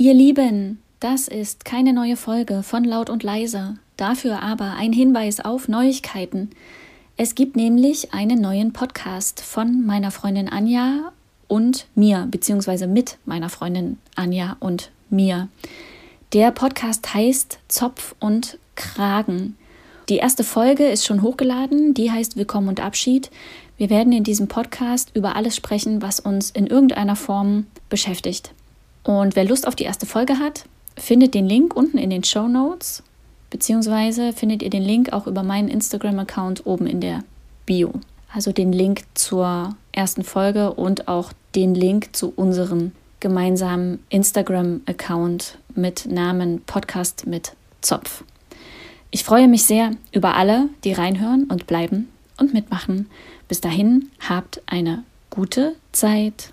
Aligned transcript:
Ihr 0.00 0.14
Lieben, 0.14 0.80
das 1.00 1.26
ist 1.26 1.64
keine 1.64 1.92
neue 1.92 2.16
Folge 2.16 2.62
von 2.62 2.84
Laut 2.84 3.10
und 3.10 3.24
Leise, 3.24 3.78
dafür 3.96 4.40
aber 4.44 4.74
ein 4.74 4.92
Hinweis 4.92 5.40
auf 5.40 5.66
Neuigkeiten. 5.66 6.50
Es 7.16 7.34
gibt 7.34 7.56
nämlich 7.56 8.14
einen 8.14 8.40
neuen 8.40 8.72
Podcast 8.72 9.40
von 9.40 9.84
meiner 9.84 10.12
Freundin 10.12 10.48
Anja 10.48 11.10
und 11.48 11.88
mir, 11.96 12.28
beziehungsweise 12.30 12.86
mit 12.86 13.18
meiner 13.24 13.48
Freundin 13.48 13.98
Anja 14.14 14.56
und 14.60 14.92
mir. 15.10 15.48
Der 16.32 16.52
Podcast 16.52 17.12
heißt 17.12 17.58
Zopf 17.66 18.14
und 18.20 18.56
Kragen. 18.76 19.56
Die 20.08 20.18
erste 20.18 20.44
Folge 20.44 20.86
ist 20.86 21.06
schon 21.06 21.22
hochgeladen, 21.22 21.92
die 21.92 22.12
heißt 22.12 22.36
Willkommen 22.36 22.68
und 22.68 22.78
Abschied. 22.78 23.32
Wir 23.76 23.90
werden 23.90 24.12
in 24.12 24.22
diesem 24.22 24.46
Podcast 24.46 25.10
über 25.14 25.34
alles 25.34 25.56
sprechen, 25.56 26.02
was 26.02 26.20
uns 26.20 26.52
in 26.52 26.68
irgendeiner 26.68 27.16
Form 27.16 27.66
beschäftigt. 27.88 28.52
Und 29.08 29.36
wer 29.36 29.46
Lust 29.46 29.66
auf 29.66 29.74
die 29.74 29.84
erste 29.84 30.04
Folge 30.04 30.38
hat, 30.38 30.66
findet 30.98 31.32
den 31.32 31.46
Link 31.46 31.74
unten 31.74 31.96
in 31.96 32.10
den 32.10 32.24
Show 32.24 32.46
Notes, 32.46 33.02
beziehungsweise 33.48 34.34
findet 34.34 34.62
ihr 34.62 34.68
den 34.68 34.82
Link 34.82 35.14
auch 35.14 35.26
über 35.26 35.42
meinen 35.42 35.68
Instagram-Account 35.68 36.66
oben 36.66 36.86
in 36.86 37.00
der 37.00 37.24
Bio. 37.64 37.94
Also 38.34 38.52
den 38.52 38.70
Link 38.70 39.04
zur 39.14 39.74
ersten 39.92 40.24
Folge 40.24 40.74
und 40.74 41.08
auch 41.08 41.32
den 41.54 41.74
Link 41.74 42.14
zu 42.14 42.34
unserem 42.36 42.92
gemeinsamen 43.18 44.04
Instagram-Account 44.10 45.56
mit 45.74 46.04
Namen 46.04 46.60
Podcast 46.66 47.26
mit 47.26 47.52
Zopf. 47.80 48.24
Ich 49.10 49.24
freue 49.24 49.48
mich 49.48 49.64
sehr 49.64 49.92
über 50.12 50.36
alle, 50.36 50.68
die 50.84 50.92
reinhören 50.92 51.44
und 51.44 51.66
bleiben 51.66 52.10
und 52.36 52.52
mitmachen. 52.52 53.08
Bis 53.48 53.62
dahin, 53.62 54.10
habt 54.28 54.60
eine 54.66 55.02
gute 55.30 55.76
Zeit. 55.92 56.52